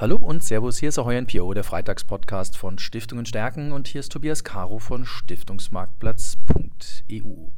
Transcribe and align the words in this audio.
Hallo 0.00 0.14
und 0.14 0.44
Servus, 0.44 0.78
hier 0.78 0.90
ist 0.90 0.98
Ahoy 1.00 1.20
NPO, 1.20 1.54
der 1.54 1.64
Freitagspodcast 1.64 2.56
von 2.56 2.78
Stiftungen 2.78 3.26
stärken 3.26 3.72
und 3.72 3.88
hier 3.88 3.98
ist 3.98 4.12
Tobias 4.12 4.44
Caro 4.44 4.78
von 4.78 5.04
Stiftungsmarktplatz.eu. 5.04 7.48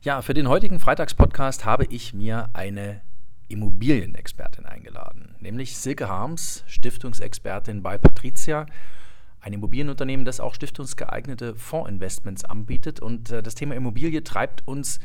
Ja, 0.00 0.22
für 0.22 0.32
den 0.32 0.48
heutigen 0.48 0.80
Freitagspodcast 0.80 1.66
habe 1.66 1.84
ich 1.90 2.14
mir 2.14 2.48
eine 2.54 3.02
Immobilienexpertin 3.48 4.64
eingeladen, 4.64 5.34
nämlich 5.40 5.76
Silke 5.76 6.08
Harms, 6.08 6.64
Stiftungsexpertin 6.68 7.82
bei 7.82 7.98
Patricia, 7.98 8.64
ein 9.42 9.52
Immobilienunternehmen, 9.52 10.24
das 10.24 10.40
auch 10.40 10.54
stiftungsgeeignete 10.54 11.54
Fondsinvestments 11.54 12.46
anbietet. 12.46 13.00
Und 13.00 13.30
äh, 13.30 13.42
das 13.42 13.54
Thema 13.54 13.74
Immobilie 13.74 14.24
treibt 14.24 14.66
uns 14.66 15.00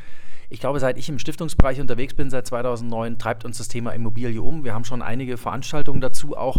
ich 0.54 0.60
glaube, 0.60 0.78
seit 0.78 0.96
ich 0.98 1.08
im 1.08 1.18
Stiftungsbereich 1.18 1.80
unterwegs 1.80 2.14
bin, 2.14 2.30
seit 2.30 2.46
2009, 2.46 3.18
treibt 3.18 3.44
uns 3.44 3.58
das 3.58 3.66
Thema 3.66 3.90
Immobilie 3.90 4.40
um. 4.40 4.62
Wir 4.64 4.72
haben 4.72 4.84
schon 4.84 5.02
einige 5.02 5.36
Veranstaltungen 5.36 6.00
dazu 6.00 6.36
auch 6.36 6.58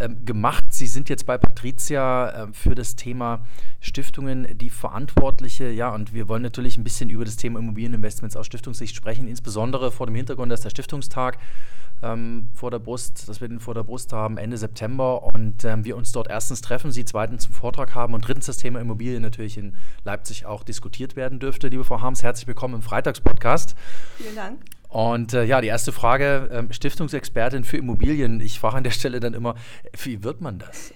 ähm, 0.00 0.24
gemacht. 0.24 0.64
Sie 0.70 0.86
sind 0.86 1.08
jetzt 1.08 1.26
bei 1.26 1.38
Patricia 1.38 2.28
äh, 2.28 2.52
für 2.52 2.74
das 2.74 2.96
Thema 2.96 3.46
Stiftungen 3.80 4.46
die 4.58 4.70
Verantwortliche. 4.70 5.70
Ja, 5.70 5.90
und 5.94 6.12
wir 6.12 6.28
wollen 6.28 6.42
natürlich 6.42 6.76
ein 6.76 6.84
bisschen 6.84 7.10
über 7.10 7.24
das 7.24 7.36
Thema 7.36 7.58
Immobilieninvestments 7.58 8.36
aus 8.36 8.46
Stiftungssicht 8.46 8.96
sprechen, 8.96 9.28
insbesondere 9.28 9.90
vor 9.92 10.06
dem 10.06 10.14
Hintergrund, 10.14 10.50
dass 10.50 10.62
der 10.62 10.70
Stiftungstag 10.70 11.38
ähm, 12.02 12.48
vor 12.54 12.70
der 12.70 12.78
Brust, 12.78 13.28
dass 13.28 13.40
wir 13.40 13.48
den 13.48 13.60
vor 13.60 13.74
der 13.74 13.84
Brust 13.84 14.12
haben 14.12 14.36
Ende 14.36 14.58
September 14.58 15.22
und 15.22 15.64
ähm, 15.64 15.84
wir 15.84 15.96
uns 15.96 16.12
dort 16.12 16.28
erstens 16.28 16.60
treffen, 16.60 16.92
Sie 16.92 17.04
zweitens 17.04 17.44
zum 17.44 17.54
Vortrag 17.54 17.94
haben 17.94 18.14
und 18.14 18.26
drittens 18.26 18.46
das 18.46 18.58
Thema 18.58 18.80
Immobilien 18.80 19.22
natürlich 19.22 19.56
in 19.58 19.76
Leipzig 20.04 20.46
auch 20.46 20.62
diskutiert 20.62 21.16
werden 21.16 21.38
dürfte. 21.38 21.68
Liebe 21.68 21.84
Frau 21.84 22.00
Harms, 22.00 22.22
herzlich 22.22 22.46
willkommen 22.46 22.74
im 22.74 22.82
Freitagspodcast. 22.82 23.74
Vielen 24.18 24.36
Dank. 24.36 24.58
Und 24.94 25.32
äh, 25.32 25.42
ja, 25.42 25.60
die 25.60 25.66
erste 25.66 25.90
Frage, 25.90 26.48
ähm, 26.52 26.72
Stiftungsexpertin 26.72 27.64
für 27.64 27.76
Immobilien. 27.78 28.38
Ich 28.38 28.60
frage 28.60 28.76
an 28.76 28.84
der 28.84 28.92
Stelle 28.92 29.18
dann 29.18 29.34
immer, 29.34 29.56
wie 30.04 30.22
wird 30.22 30.40
man 30.40 30.60
das? 30.60 30.94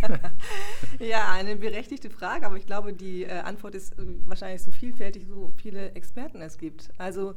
ja, 1.00 1.32
eine 1.32 1.56
berechtigte 1.56 2.08
Frage, 2.08 2.46
aber 2.46 2.56
ich 2.56 2.66
glaube, 2.66 2.92
die 2.92 3.24
äh, 3.24 3.40
Antwort 3.40 3.74
ist 3.74 3.98
äh, 3.98 4.02
wahrscheinlich 4.26 4.62
so 4.62 4.70
vielfältig, 4.70 5.26
so 5.26 5.52
viele 5.56 5.90
Experten 5.96 6.40
es 6.40 6.56
gibt. 6.56 6.90
Also 6.98 7.34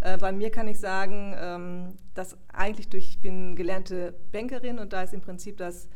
äh, 0.00 0.18
bei 0.18 0.32
mir 0.32 0.50
kann 0.50 0.66
ich 0.66 0.80
sagen, 0.80 1.36
ähm, 1.38 1.94
dass 2.14 2.36
eigentlich 2.52 2.88
durch, 2.88 3.08
ich 3.10 3.20
bin 3.20 3.54
gelernte 3.54 4.14
Bankerin 4.32 4.80
und 4.80 4.92
da 4.92 5.02
ist 5.02 5.14
im 5.14 5.20
Prinzip 5.20 5.56
das 5.56 5.88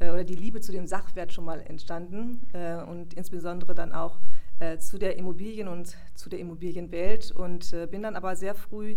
äh, 0.00 0.10
oder 0.10 0.24
die 0.24 0.34
Liebe 0.34 0.60
zu 0.60 0.72
dem 0.72 0.88
Sachwert 0.88 1.32
schon 1.32 1.44
mal 1.44 1.60
entstanden 1.60 2.48
und 2.88 3.14
insbesondere 3.14 3.76
dann 3.76 3.92
auch 3.92 4.18
äh, 4.62 4.78
zu 4.78 4.98
der 4.98 5.16
Immobilien 5.16 5.68
und 5.68 5.96
zu 6.14 6.28
der 6.28 6.38
Immobilienwelt 6.38 7.32
und 7.32 7.72
äh, 7.72 7.86
bin 7.86 8.02
dann 8.02 8.14
aber 8.14 8.36
sehr 8.36 8.54
früh 8.54 8.94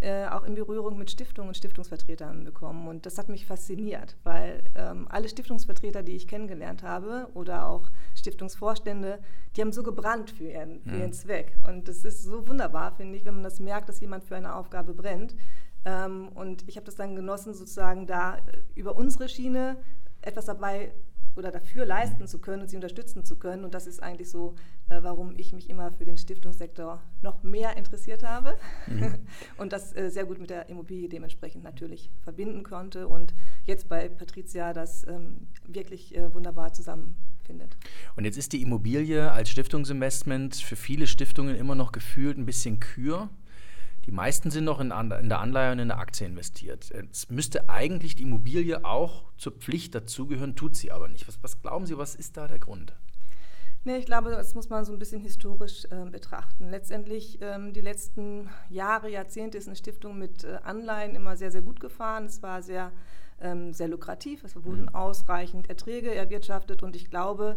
äh, 0.00 0.26
auch 0.26 0.42
in 0.44 0.54
Berührung 0.54 0.98
mit 0.98 1.10
Stiftungen 1.10 1.48
und 1.48 1.56
Stiftungsvertretern 1.56 2.44
bekommen. 2.44 2.88
Und 2.88 3.06
das 3.06 3.18
hat 3.18 3.28
mich 3.28 3.46
fasziniert, 3.46 4.16
weil 4.24 4.64
ähm, 4.74 5.06
alle 5.10 5.28
Stiftungsvertreter, 5.28 6.02
die 6.02 6.16
ich 6.16 6.26
kennengelernt 6.26 6.82
habe 6.82 7.28
oder 7.34 7.68
auch 7.68 7.90
Stiftungsvorstände, 8.14 9.20
die 9.54 9.60
haben 9.60 9.72
so 9.72 9.82
gebrannt 9.82 10.30
für 10.30 10.48
ihren, 10.48 10.82
für 10.82 10.96
ihren 10.96 11.10
mhm. 11.10 11.12
Zweck. 11.12 11.56
Und 11.68 11.88
das 11.88 12.04
ist 12.04 12.22
so 12.24 12.48
wunderbar, 12.48 12.92
finde 12.96 13.16
ich, 13.16 13.24
wenn 13.24 13.34
man 13.34 13.44
das 13.44 13.60
merkt, 13.60 13.88
dass 13.88 14.00
jemand 14.00 14.24
für 14.24 14.36
eine 14.36 14.56
Aufgabe 14.56 14.94
brennt. 14.94 15.36
Ähm, 15.84 16.30
und 16.34 16.66
ich 16.68 16.76
habe 16.76 16.86
das 16.86 16.96
dann 16.96 17.14
genossen, 17.14 17.54
sozusagen 17.54 18.06
da 18.06 18.38
äh, 18.38 18.40
über 18.74 18.96
unsere 18.96 19.28
Schiene 19.28 19.76
etwas 20.22 20.46
dabei 20.46 20.92
oder 21.36 21.50
dafür 21.50 21.86
leisten 21.86 22.26
zu 22.26 22.38
können 22.38 22.62
und 22.62 22.68
sie 22.68 22.76
unterstützen 22.76 23.24
zu 23.24 23.36
können. 23.36 23.64
Und 23.64 23.74
das 23.74 23.86
ist 23.86 24.02
eigentlich 24.02 24.30
so, 24.30 24.54
äh, 24.88 24.98
warum 25.02 25.34
ich 25.36 25.52
mich 25.52 25.70
immer 25.70 25.92
für 25.92 26.04
den 26.04 26.18
Stiftungssektor 26.18 27.02
noch 27.22 27.42
mehr 27.42 27.76
interessiert 27.76 28.22
habe 28.22 28.56
mhm. 28.86 29.14
und 29.56 29.72
das 29.72 29.94
äh, 29.96 30.10
sehr 30.10 30.24
gut 30.24 30.38
mit 30.38 30.50
der 30.50 30.68
Immobilie 30.68 31.08
dementsprechend 31.08 31.64
natürlich 31.64 32.10
verbinden 32.22 32.62
konnte 32.62 33.08
und 33.08 33.34
jetzt 33.64 33.88
bei 33.88 34.08
Patricia 34.08 34.72
das 34.72 35.06
ähm, 35.06 35.46
wirklich 35.66 36.16
äh, 36.16 36.32
wunderbar 36.34 36.72
zusammenfindet. 36.72 37.76
Und 38.16 38.24
jetzt 38.24 38.36
ist 38.36 38.52
die 38.52 38.62
Immobilie 38.62 39.30
als 39.30 39.50
Stiftungsinvestment 39.50 40.56
für 40.56 40.76
viele 40.76 41.06
Stiftungen 41.06 41.56
immer 41.56 41.74
noch 41.74 41.92
gefühlt 41.92 42.38
ein 42.38 42.46
bisschen 42.46 42.80
kür. 42.80 43.30
Die 44.06 44.12
meisten 44.12 44.50
sind 44.50 44.64
noch 44.64 44.80
in, 44.80 44.90
in 44.90 45.28
der 45.28 45.40
Anleihe 45.40 45.72
und 45.72 45.78
in 45.78 45.88
der 45.88 45.98
Aktie 45.98 46.26
investiert. 46.26 46.90
Jetzt 46.92 47.30
müsste 47.30 47.70
eigentlich 47.70 48.16
die 48.16 48.24
Immobilie 48.24 48.84
auch 48.84 49.24
zur 49.36 49.52
Pflicht 49.52 49.94
dazugehören, 49.94 50.56
tut 50.56 50.76
sie 50.76 50.90
aber 50.90 51.08
nicht. 51.08 51.28
Was, 51.28 51.38
was 51.42 51.62
glauben 51.62 51.86
Sie, 51.86 51.96
was 51.96 52.14
ist 52.14 52.36
da 52.36 52.48
der 52.48 52.58
Grund? 52.58 52.94
Nee, 53.84 53.96
ich 53.96 54.06
glaube, 54.06 54.30
das 54.30 54.54
muss 54.54 54.68
man 54.68 54.84
so 54.84 54.92
ein 54.92 54.98
bisschen 54.98 55.20
historisch 55.20 55.86
äh, 55.86 56.08
betrachten. 56.08 56.70
Letztendlich 56.70 57.38
ähm, 57.40 57.72
die 57.72 57.80
letzten 57.80 58.48
Jahre, 58.70 59.10
Jahrzehnte 59.10 59.58
ist 59.58 59.66
eine 59.66 59.76
Stiftung 59.76 60.18
mit 60.18 60.44
äh, 60.44 60.58
Anleihen 60.62 61.16
immer 61.16 61.36
sehr, 61.36 61.50
sehr 61.50 61.62
gut 61.62 61.80
gefahren. 61.80 62.26
Es 62.26 62.42
war 62.44 62.62
sehr, 62.62 62.92
ähm, 63.40 63.72
sehr 63.72 63.88
lukrativ. 63.88 64.44
Es 64.44 64.54
wurden 64.64 64.82
mhm. 64.82 64.94
ausreichend 64.94 65.68
Erträge 65.68 66.14
erwirtschaftet 66.14 66.84
und 66.84 66.94
ich 66.94 67.10
glaube, 67.10 67.56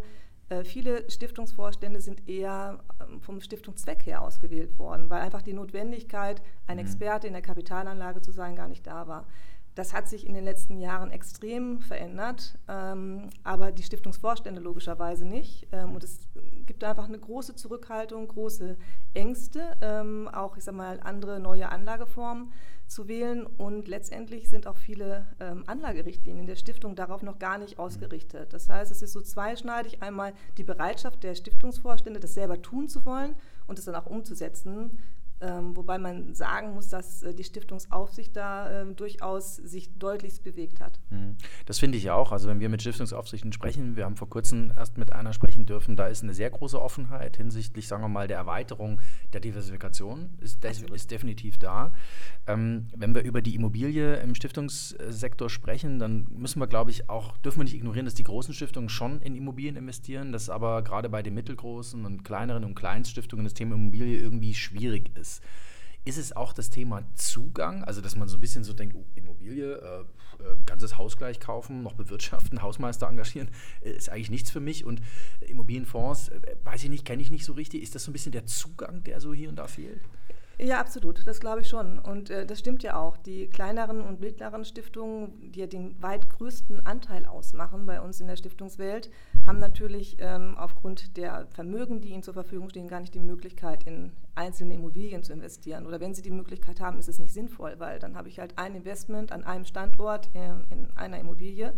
viele 0.63 1.09
Stiftungsvorstände 1.09 2.01
sind 2.01 2.27
eher 2.29 2.79
ähm, 3.01 3.19
vom 3.21 3.41
Stiftungszweck 3.41 4.05
her 4.05 4.21
ausgewählt 4.21 4.77
worden, 4.77 5.09
weil 5.09 5.21
einfach 5.21 5.41
die 5.41 5.53
Notwendigkeit, 5.53 6.41
ein 6.67 6.77
mhm. 6.77 6.83
Experte 6.83 7.27
in 7.27 7.33
der 7.33 7.41
Kapitalanlage 7.41 8.21
zu 8.21 8.31
sein, 8.31 8.55
gar 8.55 8.67
nicht 8.67 8.85
da 8.85 9.07
war. 9.07 9.25
Das 9.75 9.93
hat 9.93 10.07
sich 10.07 10.25
in 10.25 10.33
den 10.33 10.45
letzten 10.45 10.79
Jahren 10.79 11.11
extrem 11.11 11.81
verändert, 11.81 12.57
ähm, 12.69 13.29
aber 13.43 13.73
die 13.73 13.83
Stiftungsvorstände 13.83 14.61
logischerweise 14.61 15.25
nicht. 15.25 15.67
Ähm, 15.73 15.93
und 15.93 16.03
es 16.03 16.29
gibt 16.65 16.83
einfach 16.85 17.09
eine 17.09 17.19
große 17.19 17.55
Zurückhaltung, 17.55 18.29
große 18.29 18.77
Ängste, 19.13 19.75
ähm, 19.81 20.29
auch 20.31 20.55
ich 20.55 20.63
sag 20.63 20.75
mal 20.75 21.01
andere 21.01 21.41
neue 21.41 21.69
Anlageformen 21.69 22.53
zu 22.87 23.09
wählen. 23.09 23.45
Und 23.45 23.89
letztendlich 23.89 24.49
sind 24.49 24.65
auch 24.65 24.77
viele 24.77 25.27
ähm, 25.41 25.63
Anlagerichtlinien 25.67 26.47
der 26.47 26.55
Stiftung 26.55 26.95
darauf 26.95 27.21
noch 27.21 27.37
gar 27.37 27.57
nicht 27.57 27.77
ausgerichtet. 27.77 28.53
Das 28.53 28.69
heißt, 28.69 28.91
es 28.91 29.01
ist 29.01 29.11
so 29.11 29.21
zweischneidig. 29.21 30.01
Einmal 30.01 30.33
die 30.57 30.63
Bereitschaft 30.63 31.21
der 31.23 31.35
Stiftungsvorstände, 31.35 32.21
das 32.21 32.33
selber 32.33 32.61
tun 32.61 32.87
zu 32.87 33.05
wollen 33.05 33.35
und 33.67 33.77
es 33.77 33.85
dann 33.85 33.95
auch 33.95 34.05
umzusetzen. 34.05 34.99
Ähm, 35.41 35.75
wobei 35.75 35.97
man 35.97 36.33
sagen 36.33 36.73
muss, 36.73 36.87
dass 36.87 37.21
äh, 37.21 37.33
die 37.33 37.43
Stiftungsaufsicht 37.43 38.35
da 38.35 38.83
äh, 38.83 38.85
durchaus 38.93 39.57
sich 39.57 39.97
deutlichst 39.97 40.43
bewegt 40.43 40.79
hat. 40.79 40.99
Mhm. 41.09 41.35
Das 41.65 41.77
finde 41.77 41.97
ich 41.97 42.09
auch. 42.09 42.31
Also 42.31 42.47
wenn 42.47 42.61
wir 42.61 42.69
mit 42.69 42.81
Stiftungsaufsichten 42.81 43.51
sprechen, 43.51 43.97
wir 43.97 44.05
haben 44.05 44.15
vor 44.15 44.29
kurzem 44.29 44.71
erst 44.77 44.97
mit 44.97 45.11
einer 45.11 45.33
sprechen 45.55 45.65
dürfen, 45.65 45.95
da 45.95 46.07
ist 46.07 46.21
eine 46.23 46.33
sehr 46.33 46.49
große 46.49 46.81
Offenheit 46.81 47.37
hinsichtlich, 47.37 47.87
sagen 47.87 48.03
wir 48.03 48.09
mal, 48.09 48.27
der 48.27 48.37
Erweiterung 48.37 48.99
der 49.31 49.39
Diversifikation, 49.39 50.29
ist, 50.41 50.63
de 50.63 50.71
ist 50.93 51.11
definitiv 51.11 51.57
da. 51.57 51.93
Ähm, 52.45 52.87
wenn 52.95 53.15
wir 53.15 53.23
über 53.23 53.41
die 53.41 53.55
Immobilie 53.55 54.17
im 54.17 54.35
Stiftungssektor 54.35 55.49
sprechen, 55.49 55.99
dann 55.99 56.27
müssen 56.29 56.59
wir, 56.59 56.67
glaube 56.67 56.91
ich, 56.91 57.09
auch, 57.09 57.37
dürfen 57.37 57.59
wir 57.59 57.63
nicht 57.63 57.75
ignorieren, 57.75 58.05
dass 58.05 58.15
die 58.15 58.23
großen 58.23 58.53
Stiftungen 58.53 58.89
schon 58.89 59.21
in 59.21 59.35
Immobilien 59.35 59.77
investieren, 59.77 60.33
dass 60.33 60.49
aber 60.49 60.83
gerade 60.83 61.09
bei 61.09 61.23
den 61.23 61.33
mittelgroßen 61.33 62.05
und 62.05 62.23
kleineren 62.23 62.65
und 62.65 62.75
Kleinststiftungen 62.75 63.45
das 63.45 63.53
Thema 63.53 63.75
Immobilie 63.75 64.19
irgendwie 64.19 64.53
schwierig 64.53 65.11
ist 65.17 65.41
ist. 66.05 66.17
Es 66.17 66.35
auch 66.35 66.53
das 66.53 66.69
Thema 66.69 67.03
Zugang, 67.15 67.83
also 67.83 68.01
dass 68.01 68.15
man 68.15 68.27
so 68.27 68.37
ein 68.37 68.41
bisschen 68.41 68.63
so 68.63 68.73
denkt, 68.73 68.95
oh, 68.95 69.05
Immobilie, 69.15 69.75
äh, 69.75 70.01
äh, 70.01 70.55
ganzes 70.65 70.97
Haus 70.97 71.17
gleich 71.17 71.39
kaufen, 71.39 71.83
noch 71.83 71.93
bewirtschaften, 71.93 72.61
Hausmeister 72.61 73.07
engagieren, 73.07 73.49
äh, 73.81 73.91
ist 73.91 74.09
eigentlich 74.09 74.29
nichts 74.29 74.51
für 74.51 74.59
mich 74.59 74.85
und 74.85 75.01
Immobilienfonds, 75.41 76.29
äh, 76.29 76.55
weiß 76.63 76.83
ich 76.83 76.89
nicht, 76.89 77.05
kenne 77.05 77.21
ich 77.21 77.31
nicht 77.31 77.45
so 77.45 77.53
richtig. 77.53 77.83
Ist 77.83 77.95
das 77.95 78.03
so 78.03 78.11
ein 78.11 78.13
bisschen 78.13 78.31
der 78.31 78.45
Zugang, 78.45 79.03
der 79.03 79.19
so 79.19 79.33
hier 79.33 79.49
und 79.49 79.55
da 79.55 79.67
fehlt? 79.67 80.01
Ja, 80.57 80.79
absolut, 80.79 81.27
das 81.27 81.41
glaube 81.41 81.61
ich 81.61 81.67
schon. 81.67 81.99
Und 81.99 82.29
äh, 82.29 82.45
das 82.45 82.59
stimmt 82.59 82.81
ja 82.81 82.97
auch. 82.97 83.17
Die 83.17 83.47
kleineren 83.47 84.01
und 84.01 84.21
mittleren 84.21 84.63
Stiftungen, 84.63 85.51
die 85.51 85.59
ja 85.59 85.67
den 85.67 86.01
weit 86.01 86.29
größten 86.29 86.85
Anteil 86.85 87.25
ausmachen 87.25 87.85
bei 87.85 87.99
uns 87.99 88.21
in 88.21 88.27
der 88.27 88.37
Stiftungswelt, 88.37 89.09
haben 89.45 89.59
natürlich 89.59 90.17
ähm, 90.19 90.55
aufgrund 90.57 91.17
der 91.17 91.47
Vermögen, 91.47 92.01
die 92.01 92.09
ihnen 92.09 92.23
zur 92.23 92.33
Verfügung 92.33 92.69
stehen, 92.69 92.87
gar 92.87 92.99
nicht 92.99 93.13
die 93.13 93.19
Möglichkeit, 93.19 93.85
in 93.85 94.11
einzelne 94.33 94.73
Immobilien 94.73 95.23
zu 95.23 95.33
investieren. 95.33 95.85
Oder 95.85 95.99
wenn 95.99 96.13
sie 96.13 96.21
die 96.21 96.31
Möglichkeit 96.31 96.81
haben, 96.81 96.97
ist 96.97 97.09
es 97.09 97.19
nicht 97.19 97.33
sinnvoll, 97.33 97.75
weil 97.77 97.99
dann 97.99 98.15
habe 98.15 98.27
ich 98.27 98.39
halt 98.39 98.57
ein 98.57 98.75
Investment 98.75 99.31
an 99.31 99.43
einem 99.43 99.65
Standort 99.65 100.29
äh, 100.33 100.73
in 100.73 100.87
einer 100.95 101.19
Immobilie. 101.19 101.73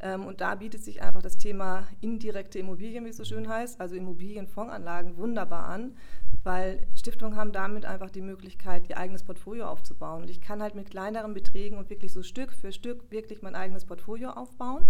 Ähm, 0.00 0.24
und 0.24 0.40
da 0.40 0.54
bietet 0.54 0.82
sich 0.82 1.02
einfach 1.02 1.22
das 1.22 1.36
Thema 1.36 1.86
indirekte 2.00 2.58
Immobilien, 2.58 3.04
wie 3.04 3.10
es 3.10 3.16
so 3.16 3.24
schön 3.24 3.48
heißt, 3.48 3.80
also 3.80 3.94
Immobilienfondsanlagen, 3.96 5.16
wunderbar 5.16 5.66
an 5.66 5.96
weil 6.42 6.86
Stiftungen 6.94 7.36
haben 7.36 7.52
damit 7.52 7.84
einfach 7.84 8.10
die 8.10 8.22
Möglichkeit, 8.22 8.88
ihr 8.88 8.96
eigenes 8.96 9.22
Portfolio 9.22 9.66
aufzubauen. 9.66 10.22
Und 10.22 10.30
ich 10.30 10.40
kann 10.40 10.62
halt 10.62 10.74
mit 10.74 10.90
kleineren 10.90 11.34
Beträgen 11.34 11.76
und 11.76 11.90
wirklich 11.90 12.12
so 12.12 12.22
Stück 12.22 12.52
für 12.52 12.72
Stück 12.72 13.10
wirklich 13.10 13.42
mein 13.42 13.54
eigenes 13.54 13.84
Portfolio 13.84 14.30
aufbauen. 14.30 14.86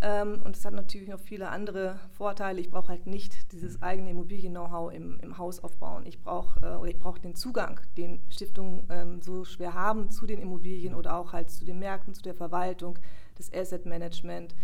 Ähm, 0.00 0.42
und 0.44 0.56
es 0.56 0.64
hat 0.64 0.74
natürlich 0.74 1.08
noch 1.08 1.20
viele 1.20 1.48
andere 1.50 1.98
Vorteile. 2.10 2.60
Ich 2.60 2.70
brauche 2.70 2.88
halt 2.88 3.06
nicht 3.06 3.52
dieses 3.52 3.82
eigene 3.82 4.10
Immobilien-Know-how 4.10 4.92
im, 4.92 5.18
im, 5.20 5.38
Haus 5.38 5.60
aufbauen. 5.60 6.04
Ich 6.06 6.20
brauche 6.20 6.60
äh, 6.60 6.74
oder 6.74 7.18
den 7.18 7.36
Zugang, 7.36 7.80
den 7.96 8.20
Stiftungen 8.28 8.86
ähm, 8.90 9.22
so 9.22 9.44
schwer 9.44 9.74
haben 9.74 10.10
zu 10.10 10.26
den 10.26 10.40
Immobilien 10.40 10.94
oder 10.94 11.16
auch 11.16 11.32
halt 11.32 11.50
zu 11.50 11.64
den 11.64 11.78
Märkten, 11.78 12.14
zu 12.14 12.22
der 12.22 12.34
Verwaltung, 12.34 12.98
das 13.36 13.52
Asset 13.52 13.86
Management. 13.86 14.56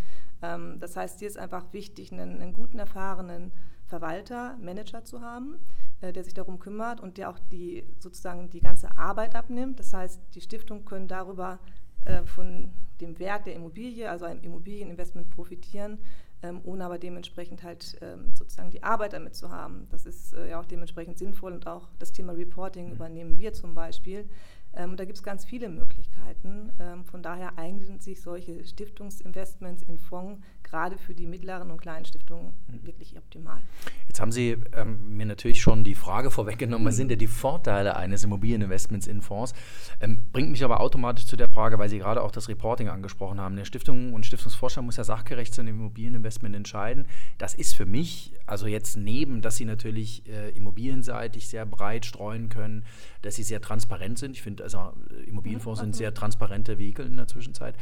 Ähm, 0.43 0.79
das 0.81 0.97
heißt, 0.97 1.21
hier 1.21 1.29
ist 1.29 1.39
einfach 1.39 1.73
wichtig, 1.73 2.13
einen, 2.13 2.41
einen 2.41 2.53
guten, 2.53 2.81
erfahrenen 2.81 3.53
Verwalter, 3.87 4.57
Manager 4.61 5.05
zu 5.05 5.21
haben, 5.21 5.57
der 6.01 6.25
sich 6.25 6.35
darum 6.35 6.59
kümmert 6.59 7.01
und 7.01 7.19
der 7.19 7.31
auch 7.31 7.39
die 7.51 7.85
sozusagen 7.99 8.51
die 8.51 8.61
ganze 8.61 8.97
Arbeit 8.97 9.35
abnimmt. 9.35 9.81
Das 9.81 9.93
heißt, 9.93 10.21
die 10.35 10.41
Stiftungen 10.41 10.85
können 10.85 11.09
darüber 11.09 11.59
äh, 12.05 12.23
von 12.25 12.71
dem 13.01 13.19
Wert 13.19 13.47
der 13.47 13.55
Immobilie, 13.55 14.09
also 14.11 14.25
einem 14.25 14.43
Immobilieninvestment 14.43 15.31
profitieren, 15.31 15.99
ähm, 16.43 16.61
ohne 16.65 16.85
aber 16.85 16.99
dementsprechend 16.99 17.63
halt 17.63 17.99
ähm, 18.01 18.35
sozusagen 18.35 18.71
die 18.71 18.83
Arbeit 18.83 19.13
damit 19.13 19.35
zu 19.35 19.51
haben. 19.51 19.87
Das 19.91 20.07
ist 20.07 20.35
äh, 20.35 20.51
ja 20.51 20.61
auch 20.61 20.67
dementsprechend 20.67 21.19
sinnvoll 21.19 21.53
und 21.53 21.67
auch 21.67 21.89
das 21.99 22.13
Thema 22.13 22.33
Reporting 22.33 22.87
mhm. 22.87 22.93
übernehmen 22.93 23.39
wir 23.39 23.53
zum 23.53 23.75
Beispiel. 23.75 24.29
Ähm, 24.75 24.97
da 24.97 25.05
gibt 25.05 25.17
es 25.19 25.23
ganz 25.23 25.45
viele 25.45 25.69
Möglichkeiten. 25.69 26.73
Ähm, 26.79 27.05
von 27.05 27.23
daher 27.23 27.59
eignen 27.59 28.01
sich 28.01 28.21
solche 28.21 28.65
Stiftungsinvestments 28.65 29.83
in 29.83 29.99
Fonds 29.99 30.41
gerade 30.63 30.99
für 30.99 31.15
die 31.15 31.27
mittleren 31.27 31.71
und 31.71 31.81
kleinen 31.81 32.05
Stiftungen 32.05 32.53
mhm. 32.69 32.87
wirklich 32.87 33.17
optimal. 33.17 33.61
Jetzt 34.07 34.21
haben 34.21 34.33
Sie 34.33 34.57
ähm, 34.75 35.17
mir 35.17 35.27
natürlich 35.27 35.63
schon 35.63 35.85
die 35.85 35.95
Frage 35.95 36.31
vorweggenommen, 36.31 36.87
was 36.87 36.97
sind 36.97 37.11
denn 37.11 37.19
die 37.19 37.27
Vorteile 37.27 37.97
eines 37.97 38.25
Immobilieninvestments 38.25 39.07
in 39.07 39.23
Fonds? 39.23 39.55
Ähm, 40.01 40.21
bringt 40.33 40.51
mich 40.51 40.65
aber 40.65 40.81
automatisch 40.81 41.27
zu 41.27 41.37
der 41.37 41.49
Frage, 41.49 41.79
weil 41.79 41.89
Sie 41.89 41.99
gerade 41.99 42.23
auch 42.23 42.31
das 42.31 42.49
Reporting 42.49 42.89
angesprochen 42.89 43.41
haben. 43.41 43.57
Der 43.57 43.65
Stiftung 43.65 44.13
und 44.13 44.27
Stiftungsvorstand 44.27 44.85
muss 44.85 44.97
ja 44.97 45.05
sachgerecht 45.05 45.55
zu 45.55 45.61
einem 45.63 45.79
Immobilieninvestment 45.79 46.55
entscheiden. 46.55 47.07
Das 47.39 47.55
ist 47.55 47.75
für 47.75 47.87
mich, 47.87 48.35
also 48.47 48.67
jetzt 48.67 48.97
neben, 48.97 49.41
dass 49.41 49.57
Sie 49.57 49.65
natürlich 49.65 50.29
äh, 50.29 50.51
immobilienseitig 50.51 51.49
sehr 51.49 51.65
breit 51.65 52.05
streuen 52.05 52.49
können, 52.49 52.85
dass 53.23 53.37
Sie 53.37 53.43
sehr 53.43 53.61
transparent 53.61 54.19
sind. 54.19 54.33
Ich 54.33 54.43
finde, 54.43 54.58
also 54.63 54.93
äh, 55.11 55.29
Immobilienfonds 55.29 55.81
sind 55.81 55.97
sehr 55.97 56.15
transparente 56.15 56.79
Vehikel 56.79 57.07
in 57.07 57.17
der 57.17 57.27
Zwischenzeit. 57.27 57.77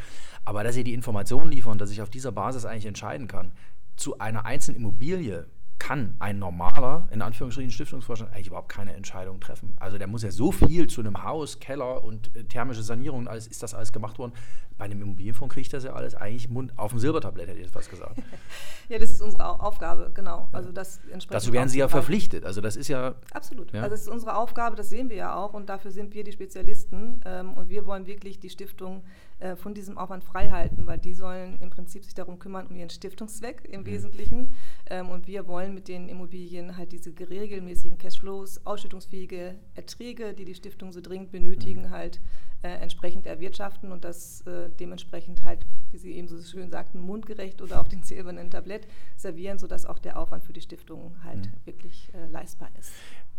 Aber 0.44 0.64
dass 0.64 0.74
Sie 0.74 0.84
die 0.84 0.94
Informationen 0.94 1.50
liefern, 1.50 1.78
dass 1.78 1.90
ich 1.90 2.02
auf 2.02 2.10
dieser 2.10 2.32
Basis 2.32 2.64
eigentlich 2.64 2.86
entscheiden 2.86 3.26
kann, 3.26 3.52
zu 3.96 4.18
einer 4.18 4.44
einzelnen 4.44 4.80
Immobilie 4.80 5.46
kann 5.78 6.14
ein 6.18 6.38
normaler, 6.38 7.06
in 7.10 7.20
Anführungsstrichen 7.22 7.70
Stiftungsvorstand, 7.70 8.32
eigentlich 8.32 8.48
überhaupt 8.48 8.70
keine 8.70 8.94
Entscheidung 8.94 9.40
treffen. 9.40 9.76
Also 9.78 9.98
der 9.98 10.06
muss 10.06 10.22
ja 10.22 10.30
so 10.30 10.50
viel 10.50 10.86
zu 10.86 11.00
einem 11.00 11.22
Haus, 11.22 11.60
Keller 11.60 12.02
und 12.02 12.34
äh, 12.34 12.44
thermische 12.44 12.82
Sanierung 12.82 13.20
und 13.20 13.28
alles, 13.28 13.46
ist 13.46 13.62
das 13.62 13.74
alles 13.74 13.92
gemacht 13.92 14.18
worden. 14.18 14.32
Bei 14.78 14.86
einem 14.86 15.02
Immobilienfonds 15.02 15.54
kriegt 15.54 15.72
das 15.72 15.84
ja 15.84 15.92
alles 15.92 16.14
eigentlich 16.14 16.48
Mund 16.48 16.72
auf 16.78 16.90
dem 16.90 16.98
Silbertablett, 16.98 17.48
hätte 17.48 17.58
ich 17.58 17.64
jetzt 17.64 17.74
fast 17.74 17.90
gesagt. 17.90 18.16
ja, 18.88 18.98
das 18.98 19.10
ist 19.10 19.22
unsere 19.22 19.60
Aufgabe, 19.60 20.10
genau. 20.14 20.48
Also 20.52 20.72
das 20.72 21.00
Dazu 21.28 21.52
werden 21.52 21.68
Sie 21.68 21.78
ja 21.78 21.88
verpflichtet. 21.88 22.44
Also 22.44 22.60
das 22.60 22.76
ist 22.76 22.88
ja. 22.88 23.14
Absolut. 23.32 23.72
Ja. 23.72 23.82
Also 23.82 23.90
das 23.90 24.02
ist 24.02 24.08
unsere 24.08 24.36
Aufgabe, 24.36 24.76
das 24.76 24.88
sehen 24.88 25.10
wir 25.10 25.16
ja 25.16 25.34
auch 25.34 25.52
und 25.52 25.68
dafür 25.68 25.90
sind 25.90 26.14
wir 26.14 26.24
die 26.24 26.32
Spezialisten 26.32 27.20
ähm, 27.24 27.54
und 27.54 27.68
wir 27.68 27.86
wollen 27.86 28.06
wirklich 28.06 28.38
die 28.38 28.50
Stiftung 28.50 29.02
äh, 29.38 29.54
von 29.54 29.74
diesem 29.74 29.98
Aufwand 29.98 30.24
frei 30.24 30.50
halten, 30.50 30.86
weil 30.86 30.98
die 30.98 31.12
sollen 31.12 31.58
im 31.60 31.68
Prinzip 31.70 32.04
sich 32.04 32.14
darum 32.14 32.38
kümmern, 32.38 32.66
um 32.68 32.76
ihren 32.76 32.88
Stiftungszweck 32.88 33.68
im 33.70 33.80
mhm. 33.80 33.86
Wesentlichen. 33.86 34.52
Ähm, 34.88 35.10
und 35.10 35.26
wir 35.26 35.46
wollen 35.46 35.74
mit 35.74 35.88
den 35.88 36.08
Immobilien 36.08 36.76
halt 36.76 36.92
diese 36.92 37.12
regelmäßigen 37.18 37.98
Cashflows, 37.98 38.64
ausschüttungsfähige 38.64 39.56
Erträge, 39.74 40.32
die 40.32 40.46
die 40.46 40.54
Stiftung 40.54 40.92
so 40.92 41.00
dringend 41.00 41.32
benötigen, 41.32 41.82
mhm. 41.82 41.90
halt 41.90 42.20
äh, 42.62 42.68
entsprechend 42.68 43.26
erwirtschaften 43.26 43.92
und 43.92 44.04
das 44.04 44.40
äh, 44.46 44.70
dementsprechend 44.80 45.44
halt, 45.44 45.66
wie 45.90 45.98
Sie 45.98 46.12
eben 46.12 46.28
so 46.28 46.40
schön 46.42 46.70
sagten, 46.70 46.98
mundgerecht 46.98 47.60
oder 47.60 47.80
auf 47.80 47.88
dem 47.88 48.02
silbernen 48.02 48.50
Tablett 48.50 48.88
servieren, 49.16 49.58
sodass 49.58 49.84
auch 49.84 49.98
der 49.98 50.18
Aufwand 50.18 50.44
für 50.44 50.54
die 50.54 50.62
Stiftung 50.62 51.14
halt 51.22 51.46
mhm. 51.46 51.66
wirklich 51.66 52.10
äh, 52.14 52.26
leistbar 52.28 52.70
ist. 52.78 52.90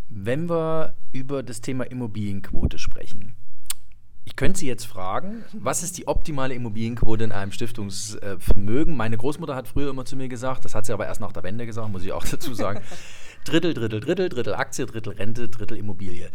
Wenn 0.09 0.47
wir 0.47 0.94
über 1.11 1.44
das 1.44 1.59
Thema 1.59 1.85
Immobilienquote 1.85 2.77
sprechen, 2.77 3.35
könnte 4.38 4.60
Sie 4.60 4.68
jetzt 4.68 4.86
fragen, 4.86 5.44
was 5.51 5.84
ist 5.84 5.98
die 5.98 6.07
optimale 6.07 6.54
Immobilienquote 6.54 7.25
in 7.25 7.34
einem 7.34 7.51
Stiftungsvermögen? 7.51 8.95
Meine 8.95 9.18
Großmutter 9.18 9.56
hat 9.56 9.68
früher 9.68 9.89
immer 9.89 10.06
zu 10.06 10.16
mir 10.16 10.30
gesagt, 10.30 10.63
das 10.63 10.75
hat 10.75 10.86
sie 10.86 10.94
aber 10.94 11.07
erst 11.07 11.19
nach 11.19 11.34
der 11.34 11.44
Wende 11.44 11.66
gesagt, 11.66 11.92
muss 11.92 12.04
ich 12.04 12.13
auch 12.13 12.25
dazu 12.31 12.54
sagen. 12.54 12.80
Drittel, 13.44 13.74
Drittel, 13.74 14.00
Drittel, 14.00 14.30
Drittel 14.30 14.54
Aktie, 14.54 14.86
Drittel 14.86 15.13
Rente, 15.13 15.50
Drittel 15.50 15.78
Immobilie. 15.78 16.30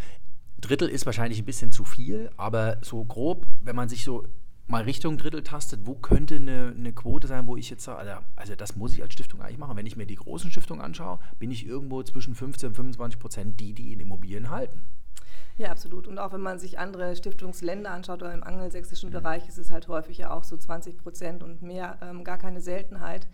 Drittel 0.61 0.89
ist 0.89 1.07
wahrscheinlich 1.07 1.39
ein 1.39 1.45
bisschen 1.45 1.73
zu 1.73 1.85
viel, 1.85 2.31
aber 2.37 2.79
so 2.83 3.05
grob, 3.05 3.47
wenn 3.63 3.77
man 3.77 3.89
sich 3.89 4.05
so 4.05 4.27
mal 4.67 4.83
Richtung 4.83 5.17
Drittel 5.17 5.43
tastet, 5.43 5.87
wo 5.87 5.95
könnte 5.95 6.37
eine, 6.37 6.75
eine 6.77 6.93
Quote 6.93 7.29
sein, 7.29 7.47
wo 7.47 7.57
ich 7.57 7.71
jetzt 7.71 7.85
sage, 7.85 7.99
also, 7.99 8.13
also 8.37 8.55
das 8.57 8.77
muss 8.77 8.95
ich 8.95 9.03
als 9.03 9.13
Stiftung 9.13 9.43
eigentlich 9.43 9.59
machen. 9.59 9.77
Wenn 9.77 9.87
ich 9.87 9.97
mir 9.97 10.07
die 10.07 10.17
großen 10.17 10.51
Stiftungen 10.51 10.85
anschaue, 10.85 11.21
bin 11.39 11.53
ich 11.53 11.67
irgendwo 11.67 12.03
zwischen 12.03 12.35
15 12.35 12.71
und 12.71 12.75
25 12.75 13.21
Prozent 13.21 13.61
die, 13.61 13.75
die 13.75 13.93
in 13.93 14.01
Immobilien 14.01 14.51
halten. 14.51 14.81
Ja, 15.59 15.71
absolut. 15.71 16.09
Und 16.09 16.19
auch 16.19 16.33
wenn 16.33 16.41
man 16.41 16.59
sich 16.59 16.79
andere 16.79 17.15
Stiftungsländer 17.15 17.91
anschaut 17.91 18.23
oder 18.23 18.33
im 18.33 18.43
angelsächsischen 18.43 19.11
mhm. 19.11 19.15
Bereich, 19.15 19.49
ist 19.49 19.59
es 19.59 19.71
halt 19.71 19.89
häufig 19.89 20.19
ja 20.19 20.33
auch 20.33 20.45
so 20.45 20.57
20 20.57 20.97
Prozent 20.99 21.43
und 21.43 21.63
mehr, 21.63 21.99
ähm, 22.03 22.25
gar 22.25 22.39
keine 22.39 22.61
Seltenheit. 22.61 23.27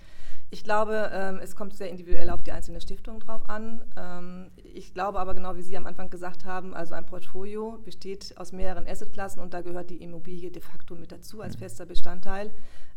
Ich 0.50 0.64
glaube, 0.64 1.10
ähm, 1.12 1.40
es 1.42 1.54
kommt 1.54 1.74
sehr 1.74 1.90
individuell 1.90 2.30
auf 2.30 2.42
die 2.42 2.52
einzelne 2.52 2.80
Stiftung 2.80 3.20
drauf 3.20 3.50
an. 3.50 3.82
Ähm, 3.98 4.50
ich 4.56 4.94
glaube 4.94 5.20
aber 5.20 5.34
genau, 5.34 5.56
wie 5.56 5.62
Sie 5.62 5.76
am 5.76 5.86
Anfang 5.86 6.08
gesagt 6.08 6.46
haben, 6.46 6.74
also 6.74 6.94
ein 6.94 7.04
Portfolio 7.04 7.78
besteht 7.84 8.34
aus 8.38 8.52
mehreren 8.52 8.88
Assetklassen 8.88 9.42
und 9.42 9.52
da 9.52 9.60
gehört 9.60 9.90
die 9.90 10.02
Immobilie 10.02 10.50
de 10.50 10.62
facto 10.62 10.94
mit 10.94 11.12
dazu 11.12 11.42
als 11.42 11.56
mhm. 11.56 11.60
fester 11.60 11.84
Bestandteil. 11.84 12.50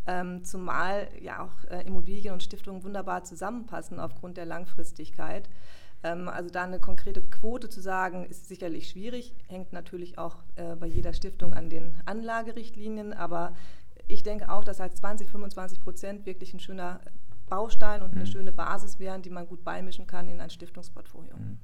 Ähm, 0.07 0.45
zumal 0.45 1.09
ja 1.19 1.43
auch 1.43 1.69
äh, 1.69 1.85
Immobilien 1.85 2.33
und 2.33 2.41
Stiftungen 2.41 2.83
wunderbar 2.83 3.23
zusammenpassen 3.23 3.99
aufgrund 3.99 4.37
der 4.37 4.45
Langfristigkeit. 4.45 5.49
Ähm, 6.03 6.27
also 6.27 6.49
da 6.49 6.63
eine 6.63 6.79
konkrete 6.79 7.21
Quote 7.21 7.69
zu 7.69 7.81
sagen, 7.81 8.25
ist 8.25 8.47
sicherlich 8.47 8.89
schwierig, 8.89 9.35
hängt 9.47 9.73
natürlich 9.73 10.17
auch 10.17 10.37
äh, 10.55 10.75
bei 10.75 10.87
jeder 10.87 11.13
Stiftung 11.13 11.53
an 11.53 11.69
den 11.69 11.95
Anlagerichtlinien, 12.05 13.13
aber 13.13 13.53
ich 14.07 14.23
denke 14.23 14.51
auch, 14.51 14.63
dass 14.63 14.79
halt 14.79 14.95
20, 14.95 15.29
25 15.29 15.79
Prozent 15.79 16.25
wirklich 16.25 16.53
ein 16.53 16.59
schöner 16.59 16.99
Baustein 17.51 18.01
und 18.01 18.13
eine 18.13 18.21
mhm. 18.21 18.27
schöne 18.27 18.51
Basis 18.51 18.97
wären, 18.97 19.21
die 19.21 19.29
man 19.29 19.45
gut 19.45 19.63
beimischen 19.63 20.07
kann 20.07 20.29
in 20.29 20.39
ein 20.39 20.49
Stiftungsportfolio. 20.49 21.35
Mhm. 21.35 21.59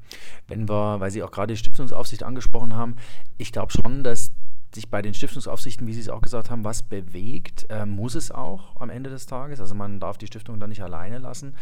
Wenn 0.48 0.69
wir, 0.69 1.00
weil 1.00 1.12
Sie 1.12 1.24
auch 1.24 1.31
gerade 1.31 1.54
die 1.54 1.57
Stiftungsaufsicht 1.57 2.24
angesprochen 2.24 2.75
haben, 2.75 2.98
ich 3.38 3.51
glaube 3.51 3.72
schon, 3.72 4.04
dass 4.04 4.34
sich 4.75 4.89
bei 4.89 5.01
den 5.01 5.13
Stiftungsaufsichten, 5.13 5.88
wie 5.88 5.94
Sie 5.94 6.01
es 6.01 6.10
auch 6.10 6.22
gesagt 6.22 6.51
haben, 6.51 6.66
was 6.66 6.84
bewegt, 6.84 7.68
äh, 7.69 7.86
muss 7.86 8.16
es 8.16 8.31
auch 8.31 8.75
am 8.81 8.89
Ende 8.89 9.10
des 9.10 9.25
Tages. 9.25 9.62
Also 9.62 9.75
man 9.75 10.01
darf 10.01 10.18
die 10.18 10.28
Stiftung 10.28 10.60
dann 10.60 10.69
nicht 10.69 10.84
alleine 10.84 11.19
lassen. 11.19 11.56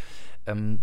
Ähm, 0.48 0.80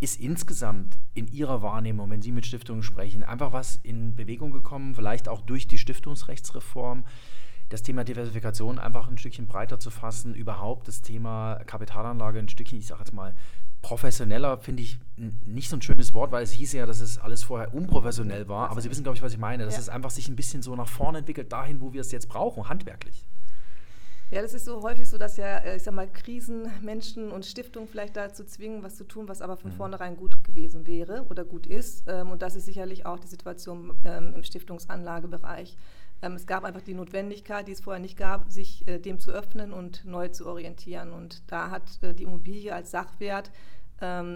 ist 0.00 0.20
insgesamt 0.20 0.98
in 1.14 1.26
Ihrer 1.28 1.62
Wahrnehmung, 1.62 2.10
wenn 2.10 2.22
Sie 2.22 2.32
mit 2.32 2.46
Stiftungen 2.46 2.82
sprechen, 2.82 3.24
einfach 3.24 3.52
was 3.52 3.80
in 3.82 4.14
Bewegung 4.14 4.50
gekommen, 4.50 4.94
vielleicht 4.94 5.28
auch 5.28 5.40
durch 5.40 5.66
die 5.68 5.78
Stiftungsrechtsreform, 5.78 7.04
das 7.68 7.82
Thema 7.82 8.04
Diversifikation 8.04 8.78
einfach 8.78 9.08
ein 9.08 9.18
Stückchen 9.18 9.46
breiter 9.46 9.80
zu 9.80 9.90
fassen, 9.90 10.34
überhaupt 10.34 10.86
das 10.86 11.02
Thema 11.02 11.60
Kapitalanlage 11.66 12.38
ein 12.38 12.48
Stückchen, 12.48 12.78
ich 12.78 12.86
sage 12.86 13.00
jetzt 13.00 13.12
mal, 13.12 13.34
professioneller 13.82 14.58
finde 14.58 14.82
ich 14.82 14.98
nicht 15.46 15.68
so 15.68 15.76
ein 15.76 15.82
schönes 15.82 16.12
Wort, 16.12 16.30
weil 16.30 16.42
es 16.42 16.52
hieß 16.52 16.72
ja, 16.72 16.86
dass 16.86 17.00
es 17.00 17.18
alles 17.18 17.42
vorher 17.42 17.72
unprofessionell 17.74 18.48
war, 18.48 18.70
aber 18.70 18.80
Sie 18.80 18.90
wissen, 18.90 19.02
glaube 19.02 19.16
ich, 19.16 19.22
was 19.22 19.32
ich 19.32 19.38
meine, 19.38 19.64
dass 19.64 19.74
ja. 19.74 19.80
es 19.80 19.88
einfach 19.88 20.10
sich 20.10 20.28
ein 20.28 20.36
bisschen 20.36 20.62
so 20.62 20.76
nach 20.76 20.88
vorne 20.88 21.18
entwickelt, 21.18 21.52
dahin, 21.52 21.80
wo 21.80 21.92
wir 21.92 22.02
es 22.02 22.12
jetzt 22.12 22.28
brauchen, 22.28 22.68
handwerklich. 22.68 23.24
Ja, 24.32 24.42
das 24.42 24.54
ist 24.54 24.64
so 24.64 24.82
häufig 24.82 25.08
so, 25.08 25.18
dass 25.18 25.36
ja, 25.36 25.58
äh, 25.58 25.76
ich 25.76 25.84
sag 25.84 25.94
mal, 25.94 26.10
Krisen 26.10 26.68
Menschen 26.82 27.30
und 27.30 27.46
Stiftungen 27.46 27.88
vielleicht 27.88 28.16
dazu 28.16 28.44
zwingen, 28.44 28.82
was 28.82 28.96
zu 28.96 29.04
tun, 29.04 29.28
was 29.28 29.40
aber 29.40 29.56
von 29.56 29.70
mhm. 29.70 29.76
vornherein 29.76 30.16
gut 30.16 30.42
gewesen 30.42 30.84
wäre 30.86 31.24
oder 31.30 31.44
gut 31.44 31.66
ist. 31.66 32.02
Ähm, 32.08 32.30
und 32.32 32.42
das 32.42 32.56
ist 32.56 32.66
sicherlich 32.66 33.06
auch 33.06 33.20
die 33.20 33.28
Situation 33.28 33.94
ähm, 34.04 34.34
im 34.34 34.42
Stiftungsanlagebereich. 34.42 35.76
Ähm, 36.22 36.32
es 36.32 36.46
gab 36.48 36.64
einfach 36.64 36.82
die 36.82 36.94
Notwendigkeit, 36.94 37.68
die 37.68 37.72
es 37.72 37.80
vorher 37.80 38.02
nicht 38.02 38.16
gab, 38.16 38.50
sich 38.50 38.86
äh, 38.88 38.98
dem 38.98 39.20
zu 39.20 39.30
öffnen 39.30 39.72
und 39.72 40.04
neu 40.04 40.26
zu 40.28 40.46
orientieren. 40.46 41.12
Und 41.12 41.44
da 41.46 41.70
hat 41.70 42.02
äh, 42.02 42.12
die 42.12 42.24
Immobilie 42.24 42.74
als 42.74 42.90
Sachwert 42.90 43.50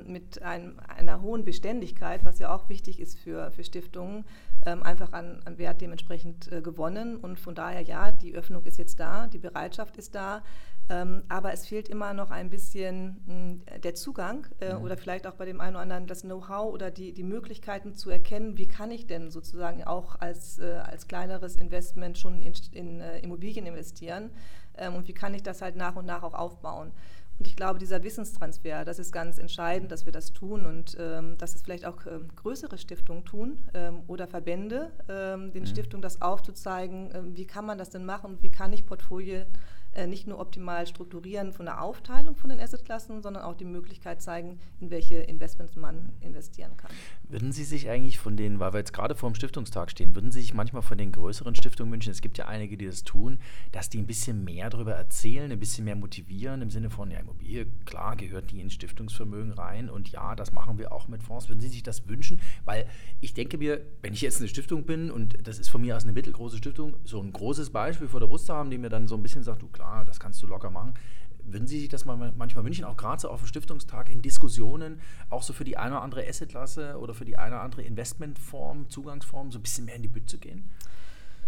mit 0.06 0.40
einem, 0.40 0.80
einer 0.88 1.20
hohen 1.20 1.44
Beständigkeit, 1.44 2.24
was 2.24 2.38
ja 2.38 2.50
auch 2.54 2.70
wichtig 2.70 2.98
ist 2.98 3.18
für, 3.18 3.50
für 3.50 3.62
Stiftungen, 3.62 4.24
ähm, 4.66 4.82
einfach 4.82 5.12
an, 5.12 5.40
an, 5.44 5.58
Wert 5.58 5.80
dementsprechend 5.80 6.50
äh, 6.52 6.60
gewonnen. 6.60 7.16
Und 7.16 7.38
von 7.38 7.54
daher, 7.54 7.82
ja, 7.82 8.12
die 8.12 8.34
Öffnung 8.34 8.64
ist 8.64 8.78
jetzt 8.78 9.00
da, 9.00 9.26
die 9.26 9.38
Bereitschaft 9.38 9.96
ist 9.96 10.14
da, 10.14 10.42
ähm, 10.90 11.22
aber 11.28 11.52
es 11.52 11.66
fehlt 11.66 11.88
immer 11.88 12.12
noch 12.14 12.30
ein 12.30 12.50
bisschen 12.50 13.22
mh, 13.26 13.34
hm, 13.34 13.80
der 13.82 13.94
Zugang 13.94 14.46
äh, 14.60 14.74
mhm. 14.74 14.82
oder 14.82 14.96
vielleicht 14.96 15.26
auch 15.26 15.34
bei 15.34 15.44
dem 15.44 15.60
einen 15.60 15.76
oder 15.76 15.82
anderen 15.82 16.06
das 16.06 16.22
Know-how 16.22 16.72
oder 16.72 16.90
die, 16.90 17.12
die 17.12 17.22
Möglichkeiten 17.22 17.94
zu 17.94 18.10
erkennen, 18.10 18.58
wie 18.58 18.66
kann 18.66 18.90
ich 18.90 19.06
denn 19.06 19.30
sozusagen 19.30 19.84
auch 19.84 20.20
als, 20.20 20.58
äh, 20.58 20.80
als 20.84 21.06
kleineres 21.06 21.56
Investment 21.56 22.18
schon 22.18 22.42
in, 22.42 22.54
in 22.72 23.00
äh, 23.00 23.20
Immobilien 23.20 23.66
investieren 23.66 24.30
ähm, 24.76 24.96
und 24.96 25.06
wie 25.06 25.12
kann 25.12 25.32
ich 25.32 25.42
das 25.42 25.62
halt 25.62 25.76
nach 25.76 25.96
und 25.96 26.06
nach 26.06 26.22
auch 26.22 26.34
aufbauen. 26.34 26.92
Und 27.40 27.46
ich 27.46 27.56
glaube, 27.56 27.78
dieser 27.78 28.02
Wissenstransfer, 28.02 28.84
das 28.84 28.98
ist 28.98 29.12
ganz 29.12 29.38
entscheidend, 29.38 29.90
dass 29.90 30.04
wir 30.04 30.12
das 30.12 30.34
tun 30.34 30.66
und 30.66 30.94
ähm, 31.00 31.38
dass 31.38 31.54
es 31.54 31.62
vielleicht 31.62 31.86
auch 31.86 32.04
ähm, 32.04 32.28
größere 32.36 32.76
Stiftungen 32.76 33.24
tun 33.24 33.56
ähm, 33.72 34.02
oder 34.08 34.26
Verbände, 34.26 34.92
ähm, 35.08 35.50
den 35.50 35.62
mhm. 35.62 35.66
Stiftungen 35.66 36.02
das 36.02 36.20
aufzuzeigen, 36.20 37.08
ähm, 37.14 37.36
wie 37.38 37.46
kann 37.46 37.64
man 37.64 37.78
das 37.78 37.88
denn 37.88 38.04
machen 38.04 38.36
wie 38.42 38.50
kann 38.50 38.74
ich 38.74 38.84
Portfolio 38.84 39.46
äh, 39.92 40.06
nicht 40.06 40.28
nur 40.28 40.38
optimal 40.38 40.86
strukturieren 40.86 41.52
von 41.52 41.66
der 41.66 41.82
Aufteilung 41.82 42.36
von 42.36 42.50
den 42.50 42.60
Assetklassen, 42.60 43.22
sondern 43.22 43.42
auch 43.42 43.56
die 43.56 43.64
Möglichkeit 43.64 44.22
zeigen, 44.22 44.60
in 44.78 44.90
welche 44.90 45.16
Investments 45.16 45.74
man 45.74 46.12
investieren 46.20 46.76
kann. 46.76 46.92
Würden 47.28 47.50
Sie 47.50 47.64
sich 47.64 47.88
eigentlich 47.88 48.20
von 48.20 48.36
den, 48.36 48.60
weil 48.60 48.72
wir 48.72 48.78
jetzt 48.78 48.92
gerade 48.92 49.16
vor 49.16 49.28
dem 49.28 49.34
Stiftungstag 49.34 49.90
stehen, 49.90 50.14
würden 50.14 50.30
Sie 50.30 50.42
sich 50.42 50.54
manchmal 50.54 50.82
von 50.82 50.96
den 50.96 51.10
größeren 51.10 51.56
Stiftungen 51.56 51.92
wünschen, 51.92 52.12
es 52.12 52.20
gibt 52.20 52.38
ja 52.38 52.46
einige, 52.46 52.76
die 52.76 52.86
das 52.86 53.02
tun, 53.02 53.40
dass 53.72 53.88
die 53.88 53.98
ein 53.98 54.06
bisschen 54.06 54.44
mehr 54.44 54.70
darüber 54.70 54.94
erzählen, 54.94 55.50
ein 55.50 55.58
bisschen 55.58 55.84
mehr 55.84 55.96
motivieren, 55.96 56.62
im 56.62 56.70
Sinne 56.70 56.90
von, 56.90 57.10
ja, 57.10 57.20
Immobilie, 57.30 57.66
klar, 57.84 58.16
gehört 58.16 58.50
die 58.50 58.60
ins 58.60 58.74
Stiftungsvermögen 58.74 59.52
rein 59.52 59.88
und 59.88 60.10
ja, 60.10 60.34
das 60.34 60.52
machen 60.52 60.78
wir 60.78 60.92
auch 60.92 61.08
mit 61.08 61.22
Fonds. 61.22 61.48
Würden 61.48 61.60
Sie 61.60 61.68
sich 61.68 61.82
das 61.82 62.08
wünschen? 62.08 62.40
Weil 62.64 62.86
ich 63.20 63.34
denke 63.34 63.58
mir, 63.58 63.80
wenn 64.02 64.12
ich 64.12 64.20
jetzt 64.20 64.40
eine 64.40 64.48
Stiftung 64.48 64.84
bin 64.84 65.10
und 65.10 65.46
das 65.46 65.58
ist 65.58 65.70
von 65.70 65.80
mir 65.80 65.96
aus 65.96 66.04
eine 66.04 66.12
mittelgroße 66.12 66.58
Stiftung, 66.58 66.96
so 67.04 67.20
ein 67.20 67.32
großes 67.32 67.70
Beispiel 67.70 68.08
vor 68.08 68.20
der 68.20 68.26
Brust 68.26 68.48
haben, 68.48 68.70
die 68.70 68.78
mir 68.78 68.88
dann 68.88 69.06
so 69.06 69.14
ein 69.14 69.22
bisschen 69.22 69.42
sagt, 69.42 69.62
du 69.62 69.68
klar, 69.68 70.04
das 70.04 70.18
kannst 70.18 70.42
du 70.42 70.46
locker 70.46 70.70
machen. 70.70 70.94
Würden 71.42 71.66
Sie 71.66 71.80
sich 71.80 71.88
das 71.88 72.04
mal 72.04 72.32
manchmal 72.36 72.64
wünschen, 72.64 72.84
auch 72.84 72.96
gerade 72.96 73.20
so 73.20 73.28
auf 73.30 73.40
dem 73.40 73.46
Stiftungstag 73.46 74.10
in 74.10 74.22
Diskussionen, 74.22 75.00
auch 75.30 75.42
so 75.42 75.52
für 75.52 75.64
die 75.64 75.76
eine 75.76 75.96
oder 75.96 76.02
andere 76.02 76.28
Assetklasse 76.28 76.98
oder 76.98 77.14
für 77.14 77.24
die 77.24 77.38
eine 77.38 77.56
oder 77.56 77.62
andere 77.62 77.82
Investmentform, 77.82 78.88
Zugangsform, 78.90 79.50
so 79.50 79.58
ein 79.58 79.62
bisschen 79.62 79.86
mehr 79.86 79.96
in 79.96 80.02
die 80.02 80.08
Bütt 80.08 80.28
zu 80.28 80.38
gehen? 80.38 80.70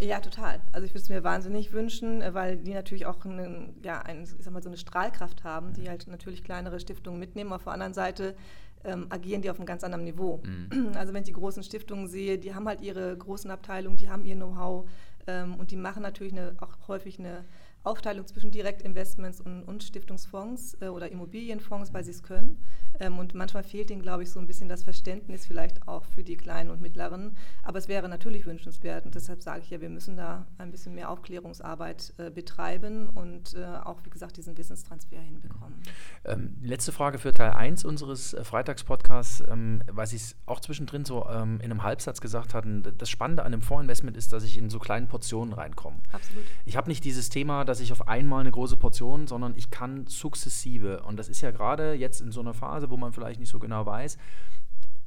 Ja, 0.03 0.19
total. 0.19 0.59
Also 0.71 0.85
ich 0.85 0.93
würde 0.93 1.03
es 1.03 1.09
mir 1.09 1.23
wahnsinnig 1.23 1.71
wünschen, 1.71 2.21
äh, 2.21 2.33
weil 2.33 2.57
die 2.57 2.73
natürlich 2.73 3.05
auch 3.05 3.23
eine, 3.25 3.69
ja, 3.83 4.01
ein, 4.01 4.23
ich 4.23 4.43
sag 4.43 4.53
mal, 4.53 4.61
so 4.61 4.69
eine 4.69 4.77
Strahlkraft 4.77 5.43
haben, 5.43 5.73
die 5.73 5.89
halt 5.89 6.07
natürlich 6.07 6.43
kleinere 6.43 6.79
Stiftungen 6.79 7.19
mitnehmen. 7.19 7.53
Auf 7.53 7.63
der 7.63 7.73
anderen 7.73 7.93
Seite 7.93 8.35
ähm, 8.83 9.07
agieren 9.09 9.41
die 9.41 9.49
auf 9.49 9.57
einem 9.57 9.65
ganz 9.65 9.83
anderen 9.83 10.03
Niveau. 10.03 10.41
Mhm. 10.43 10.91
Also 10.95 11.13
wenn 11.13 11.21
ich 11.21 11.27
die 11.27 11.33
großen 11.33 11.63
Stiftungen 11.63 12.07
sehe, 12.07 12.37
die 12.37 12.53
haben 12.53 12.67
halt 12.67 12.81
ihre 12.81 13.15
großen 13.17 13.49
Abteilungen, 13.49 13.97
die 13.97 14.09
haben 14.09 14.25
ihr 14.25 14.35
Know-how 14.35 14.89
ähm, 15.27 15.55
und 15.55 15.71
die 15.71 15.77
machen 15.77 16.03
natürlich 16.03 16.33
eine, 16.33 16.55
auch 16.59 16.87
häufig 16.87 17.19
eine 17.19 17.45
Aufteilung 17.83 18.25
zwischen 18.27 18.51
Direktinvestments 18.51 19.41
und, 19.41 19.63
und 19.63 19.83
Stiftungsfonds 19.83 20.77
äh, 20.81 20.87
oder 20.87 21.11
Immobilienfonds, 21.11 21.93
weil 21.93 22.03
sie 22.03 22.11
es 22.11 22.23
können. 22.23 22.57
Ähm, 22.99 23.19
und 23.19 23.33
manchmal 23.33 23.63
fehlt 23.63 23.91
ihnen, 23.91 24.01
glaube 24.01 24.23
ich, 24.23 24.31
so 24.31 24.39
ein 24.39 24.47
bisschen 24.47 24.69
das 24.69 24.83
Verständnis 24.83 25.45
vielleicht 25.45 25.87
auch 25.87 26.05
für 26.05 26.23
die 26.23 26.37
kleinen 26.37 26.69
und 26.69 26.81
mittleren. 26.81 27.35
Aber 27.63 27.79
es 27.79 27.87
wäre 27.87 28.07
natürlich 28.07 28.45
wünschenswert 28.45 29.05
und 29.05 29.15
deshalb 29.15 29.41
sage 29.41 29.61
ich 29.63 29.69
ja, 29.69 29.81
wir 29.81 29.89
müssen 29.89 30.15
da 30.15 30.45
ein 30.57 30.71
bisschen 30.71 30.95
mehr 30.95 31.09
Aufklärungsarbeit 31.09 32.13
äh, 32.17 32.29
betreiben 32.29 33.09
und 33.09 33.55
äh, 33.55 33.65
auch, 33.65 33.99
wie 34.03 34.09
gesagt, 34.09 34.37
diesen 34.37 34.57
Wissenstransfer 34.57 35.19
hinbekommen. 35.19 35.81
Ähm, 36.25 36.57
letzte 36.61 36.91
Frage 36.91 37.17
für 37.17 37.33
Teil 37.33 37.51
1 37.51 37.83
unseres 37.85 38.33
äh, 38.33 38.43
Freitagspodcasts, 38.43 39.43
ähm, 39.49 39.83
weil 39.91 40.07
Sie 40.07 40.17
es 40.17 40.35
auch 40.45 40.59
zwischendrin 40.59 41.05
so 41.05 41.27
ähm, 41.29 41.59
in 41.59 41.71
einem 41.71 41.83
Halbsatz 41.83 42.21
gesagt 42.21 42.53
hatten. 42.53 42.83
Das 42.97 43.09
Spannende 43.09 43.43
an 43.43 43.53
einem 43.53 43.61
Vorinvestment 43.61 44.17
ist, 44.17 44.33
dass 44.33 44.43
ich 44.43 44.57
in 44.57 44.69
so 44.69 44.79
kleinen 44.79 45.07
Portionen 45.07 45.53
reinkomme. 45.53 45.97
Absolut. 46.11 46.43
Ich 46.65 46.77
habe 46.77 46.89
nicht 46.89 47.03
dieses 47.03 47.29
Thema, 47.29 47.65
dass 47.65 47.72
ich 47.79 47.91
auf 47.91 48.07
einmal 48.07 48.41
eine 48.41 48.51
große 48.51 48.77
Portion, 48.77 49.27
sondern 49.27 49.53
ich 49.55 49.69
kann 49.69 50.07
sukzessive. 50.07 51.03
Und 51.03 51.17
das 51.17 51.29
ist 51.29 51.41
ja 51.41 51.51
gerade 51.51 51.93
jetzt 51.93 52.21
in 52.21 52.31
so 52.31 52.41
einer 52.41 52.53
Phase, 52.53 52.89
wo 52.89 52.97
man 52.97 53.13
vielleicht 53.13 53.39
nicht 53.39 53.49
so 53.49 53.59
genau 53.59 53.85
weiß, 53.85 54.17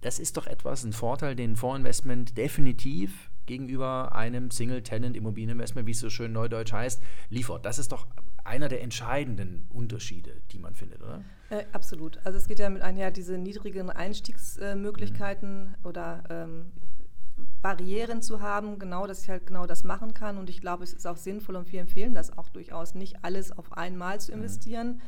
das 0.01 0.19
ist 0.19 0.37
doch 0.37 0.47
etwas, 0.47 0.85
ein 0.85 0.93
Vorteil, 0.93 1.35
den 1.35 1.57
Vorinvestment 1.57 2.37
definitiv 2.37 3.31
gegenüber 3.47 4.15
einem 4.15 4.51
Single-Tenant-Immobilieninvestment, 4.51 5.87
wie 5.87 5.93
es 5.93 6.01
so 6.01 6.11
schön 6.11 6.33
neudeutsch 6.33 6.73
heißt, 6.73 7.03
liefert. 7.31 7.65
Das 7.65 7.79
ist 7.79 7.93
doch 7.93 8.07
einer 8.45 8.69
der 8.69 8.83
entscheidenden 8.83 9.67
Unterschiede, 9.73 10.43
die 10.53 10.59
man 10.59 10.75
findet, 10.75 11.03
oder? 11.03 11.25
Äh, 11.51 11.65
absolut. 11.73 12.19
Also 12.25 12.39
es 12.39 12.47
geht 12.47 12.59
ja 12.59 12.69
mit 12.71 12.83
einher 12.83 13.11
diese 13.11 13.39
niedrigen 13.39 13.91
Einstiegsmöglichkeiten 13.91 15.69
mhm. 15.69 15.75
oder 15.85 16.25
ähm, 16.29 16.73
Barrieren 17.67 18.23
zu 18.23 18.43
haben, 18.43 18.79
genau, 18.79 19.09
dass 19.09 19.23
ich 19.25 19.29
halt 19.29 19.45
genau 19.45 19.67
das 19.67 19.83
machen 19.83 20.15
kann. 20.15 20.39
Und 20.39 20.49
ich 20.49 20.61
glaube, 20.61 20.85
es 20.85 20.93
ist 20.93 21.05
auch 21.05 21.17
sinnvoll 21.17 21.57
und 21.57 21.73
wir 21.73 21.81
empfehlen 21.81 22.15
das 22.15 22.39
auch 22.39 22.49
durchaus, 22.49 22.95
nicht 22.95 23.25
alles 23.25 23.51
auf 23.51 23.73
einmal 23.73 24.21
zu 24.21 24.31
mhm. 24.31 24.39
investieren. 24.39 24.89
Mhm 24.89 25.01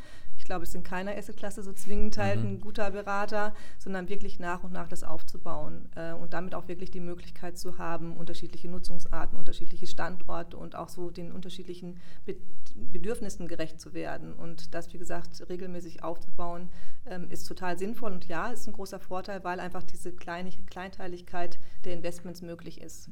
glaube, 0.48 0.64
es 0.64 0.72
sind 0.72 0.82
keiner 0.82 1.16
Assetklasse 1.16 1.62
so 1.62 1.72
zwingend 1.72 2.18
halt 2.18 2.40
mhm. 2.40 2.46
ein 2.46 2.60
guter 2.60 2.90
Berater, 2.90 3.54
sondern 3.78 4.08
wirklich 4.08 4.40
nach 4.40 4.64
und 4.64 4.72
nach 4.72 4.88
das 4.88 5.04
aufzubauen 5.04 5.88
äh, 5.94 6.12
und 6.12 6.32
damit 6.32 6.54
auch 6.54 6.66
wirklich 6.66 6.90
die 6.90 7.00
Möglichkeit 7.00 7.56
zu 7.56 7.78
haben, 7.78 8.16
unterschiedliche 8.16 8.68
Nutzungsarten, 8.68 9.38
unterschiedliche 9.38 9.86
Standorte 9.86 10.56
und 10.56 10.74
auch 10.74 10.88
so 10.88 11.10
den 11.10 11.30
unterschiedlichen 11.30 12.00
Be 12.26 12.36
Bedürfnissen 12.74 13.48
gerecht 13.48 13.80
zu 13.80 13.92
werden. 13.92 14.32
Und 14.32 14.72
das, 14.72 14.92
wie 14.92 14.98
gesagt, 14.98 15.42
regelmäßig 15.48 16.04
aufzubauen, 16.04 16.68
ähm, 17.06 17.28
ist 17.28 17.44
total 17.48 17.76
sinnvoll 17.76 18.12
und 18.12 18.28
ja, 18.28 18.52
ist 18.52 18.68
ein 18.68 18.72
großer 18.72 19.00
Vorteil, 19.00 19.42
weil 19.42 19.58
einfach 19.58 19.82
diese 19.82 20.12
Kleinig 20.12 20.64
Kleinteiligkeit 20.66 21.58
der 21.84 21.94
Investments 21.94 22.40
möglich 22.40 22.80
ist 22.80 23.10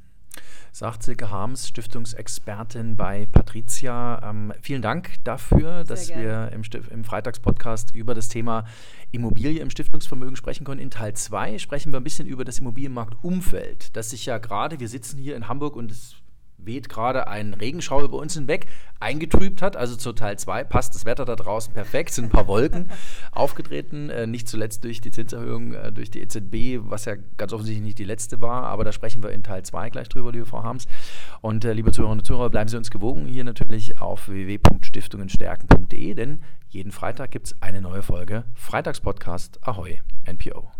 sagt 0.72 1.02
Silke 1.02 1.30
Harms, 1.30 1.68
Stiftungsexpertin 1.68 2.96
bei 2.96 3.26
Patricia. 3.26 4.20
Ähm, 4.22 4.52
vielen 4.60 4.82
Dank 4.82 5.14
dafür, 5.24 5.58
Sehr 5.58 5.84
dass 5.84 6.06
gerne. 6.08 6.22
wir 6.22 6.52
im, 6.52 6.62
im 6.90 7.04
Freitagspodcast 7.04 7.94
über 7.94 8.14
das 8.14 8.28
Thema 8.28 8.64
Immobilie 9.12 9.60
im 9.60 9.70
Stiftungsvermögen 9.70 10.36
sprechen 10.36 10.64
können. 10.64 10.80
In 10.80 10.90
Teil 10.90 11.14
2 11.14 11.58
sprechen 11.58 11.92
wir 11.92 12.00
ein 12.00 12.04
bisschen 12.04 12.26
über 12.26 12.44
das 12.44 12.58
Immobilienmarktumfeld, 12.58 13.96
das 13.96 14.10
sich 14.10 14.26
ja 14.26 14.38
gerade, 14.38 14.80
wir 14.80 14.88
sitzen 14.88 15.18
hier 15.18 15.36
in 15.36 15.48
Hamburg 15.48 15.76
und 15.76 15.90
es 15.90 16.16
weht 16.58 16.88
gerade 16.88 17.28
ein 17.28 17.54
Regenschauer 17.54 18.02
über 18.02 18.18
uns 18.18 18.34
hinweg, 18.34 18.66
eingetrübt 19.00 19.62
hat. 19.62 19.76
Also 19.76 19.96
zu 19.96 20.12
Teil 20.12 20.38
2 20.38 20.64
passt 20.64 20.94
das 20.94 21.04
Wetter 21.04 21.24
da 21.24 21.36
draußen 21.36 21.72
perfekt, 21.72 22.12
sind 22.12 22.26
ein 22.26 22.30
paar 22.30 22.46
Wolken 22.46 22.90
aufgetreten, 23.32 24.10
äh, 24.10 24.26
nicht 24.26 24.48
zuletzt 24.48 24.84
durch 24.84 25.00
die 25.00 25.10
Zinserhöhung 25.10 25.74
äh, 25.74 25.92
durch 25.92 26.10
die 26.10 26.20
EZB, 26.20 26.80
was 26.88 27.04
ja 27.04 27.14
ganz 27.36 27.52
offensichtlich 27.52 27.84
nicht 27.84 27.98
die 27.98 28.04
letzte 28.04 28.40
war, 28.40 28.64
aber 28.64 28.84
da 28.84 28.92
sprechen 28.92 29.22
wir 29.22 29.30
in 29.30 29.42
Teil 29.42 29.64
2 29.64 29.90
gleich 29.90 30.08
drüber, 30.08 30.32
liebe 30.32 30.46
Frau 30.46 30.62
Harms. 30.62 30.86
Und 31.40 31.64
äh, 31.64 31.72
liebe 31.72 31.92
Zuhörerinnen 31.92 32.20
und 32.20 32.26
Zuhörer, 32.26 32.50
bleiben 32.50 32.68
Sie 32.68 32.76
uns 32.76 32.90
gewogen 32.90 33.26
hier 33.26 33.44
natürlich 33.44 34.00
auf 34.00 34.28
www.stiftungenstärken.de, 34.28 36.14
denn 36.14 36.40
jeden 36.68 36.92
Freitag 36.92 37.30
gibt 37.30 37.46
es 37.46 37.62
eine 37.62 37.80
neue 37.80 38.02
Folge 38.02 38.44
Freitagspodcast 38.54 39.66
Ahoy 39.66 40.00
NPO. 40.26 40.75